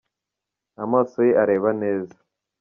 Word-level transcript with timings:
Amaso 0.83 1.17
ye 1.27 1.31
areba 1.43 1.69
neza. 1.81 2.17